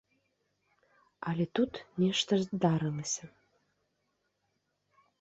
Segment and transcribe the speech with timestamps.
[1.33, 1.73] Але тут
[2.05, 3.25] нешта здарылася.